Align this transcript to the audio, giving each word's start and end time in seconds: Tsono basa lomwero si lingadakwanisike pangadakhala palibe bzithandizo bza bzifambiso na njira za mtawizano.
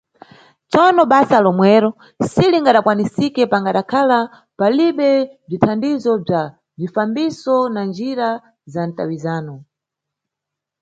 Tsono 0.71 1.03
basa 1.11 1.37
lomwero 1.45 1.89
si 2.31 2.43
lingadakwanisike 2.51 3.41
pangadakhala 3.51 4.19
palibe 4.59 5.09
bzithandizo 5.47 6.11
bza 6.25 6.43
bzifambiso 6.77 7.55
na 7.73 7.81
njira 7.89 8.29
za 8.73 8.81
mtawizano. 8.89 9.55